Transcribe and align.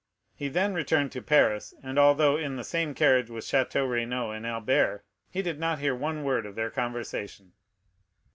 He 0.35 0.47
then 0.47 0.73
returned 0.73 1.11
to 1.11 1.21
Paris, 1.21 1.75
and 1.83 1.99
although 1.99 2.35
in 2.35 2.55
the 2.55 2.63
same 2.63 2.95
carriage 2.95 3.29
with 3.29 3.45
Château 3.45 3.87
Renaud 3.87 4.31
and 4.31 4.47
Albert, 4.47 5.05
he 5.29 5.43
did 5.43 5.59
not 5.59 5.77
hear 5.77 5.93
one 5.93 6.23
word 6.23 6.47
of 6.47 6.55
their 6.55 6.71
conversation. 6.71 7.51